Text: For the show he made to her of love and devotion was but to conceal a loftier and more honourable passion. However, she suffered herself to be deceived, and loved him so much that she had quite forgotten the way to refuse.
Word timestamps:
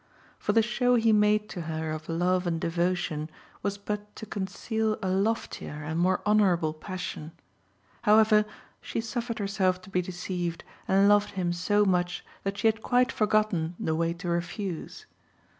For 0.39 0.51
the 0.53 0.63
show 0.63 0.95
he 0.95 1.13
made 1.13 1.47
to 1.49 1.61
her 1.61 1.91
of 1.91 2.09
love 2.09 2.47
and 2.47 2.59
devotion 2.59 3.29
was 3.61 3.77
but 3.77 4.15
to 4.15 4.25
conceal 4.25 4.97
a 5.03 5.07
loftier 5.09 5.83
and 5.83 5.99
more 5.99 6.23
honourable 6.25 6.73
passion. 6.73 7.33
However, 8.01 8.45
she 8.81 8.99
suffered 8.99 9.37
herself 9.37 9.79
to 9.83 9.91
be 9.91 10.01
deceived, 10.01 10.63
and 10.87 11.07
loved 11.07 11.33
him 11.37 11.53
so 11.53 11.85
much 11.85 12.25
that 12.41 12.57
she 12.57 12.67
had 12.67 12.81
quite 12.81 13.11
forgotten 13.11 13.75
the 13.79 13.93
way 13.93 14.11
to 14.13 14.27
refuse. 14.27 15.05